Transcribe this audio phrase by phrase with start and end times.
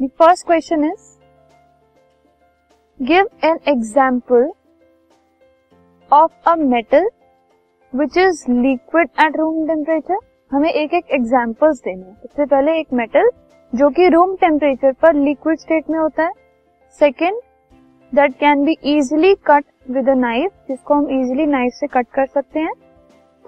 [0.00, 1.06] First question is
[3.00, 4.50] give an example
[6.10, 7.08] of a metal
[7.92, 10.18] which is liquid at room temperature
[10.50, 13.30] हमें एक एक examples देने हैं। सबसे पहले एक मेटल
[13.72, 16.32] जो कि रूम टेम्परेचर पर लिक्विड स्टेट में होता है।
[17.00, 17.40] Second
[18.12, 22.26] that can be easily cut with a knife जिसको हम इजिली नाइफ से कट कर
[22.26, 22.74] सकते हैं।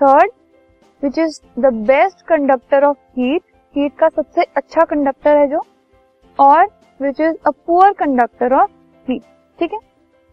[0.01, 0.30] Third
[1.02, 3.42] which is the best conductor of heat
[3.74, 5.64] heat का सबसे अच्छा कंडक्टर है जो।
[6.41, 6.65] और
[7.01, 8.71] which is a poor conductor of
[9.07, 9.23] heat
[9.59, 9.79] ठीक है?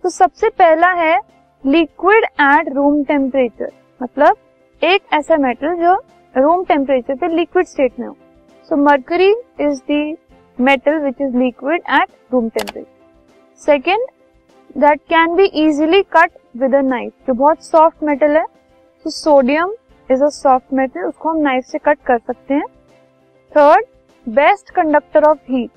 [0.03, 1.17] तो सबसे पहला है
[1.63, 3.71] लिक्विड एट रूम टेम्परेचर
[4.01, 4.37] मतलब
[4.81, 5.93] एक ऐसा मेटल जो
[6.35, 8.15] रूम टेम्परेचर पे लिक्विड स्टेट में हो.
[8.69, 9.29] So mercury
[9.61, 10.15] is the
[10.57, 12.95] metal which is liquid at room temperature
[13.61, 14.05] second
[14.75, 18.45] that can be easily cut with a knife जो बहुत सॉफ्ट मेटल है.
[19.05, 19.73] तो sodium
[20.09, 22.65] is a soft metal उसको हम knife से कट कर सकते हैं.
[23.51, 23.85] Third
[24.27, 25.69] best conductor of heat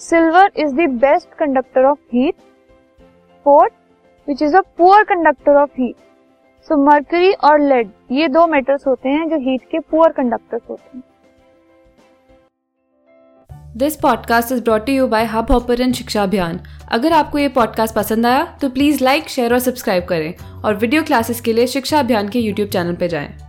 [0.00, 2.34] silver is the best conductor of heat
[3.46, 3.72] fourth
[4.28, 5.94] which is a poor conductor of heat
[6.68, 10.96] so mercury और lead ये दो मेटल्स होते हैं जो हीट के पुअर कंडक्टर्स होते
[10.96, 11.02] हैं।
[13.76, 16.60] This podcast is brought you by Hub Hopper Shiksha Abhiyan
[16.92, 21.02] अगर आपको ये पॉडकास्ट पसंद आया तो प्लीज़ लाइक शेयर और सब्सक्राइब करें। और वीडियो
[21.02, 23.45] क्लासेस के लिए शिक्षा अभियान के यूट्यूब चैनल पर जाएँ।